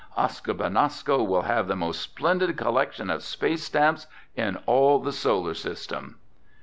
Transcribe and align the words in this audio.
Oscar 0.17 0.55
Benasco 0.55 1.23
will 1.23 1.43
have 1.43 1.67
the 1.67 1.75
most 1.75 2.01
splendid 2.01 2.57
collection 2.57 3.11
of 3.11 3.21
space 3.21 3.63
stamps 3.65 4.07
in 4.35 4.55
all 4.65 4.97
the 4.97 5.11
Solar 5.13 5.53
System!" 5.53 6.17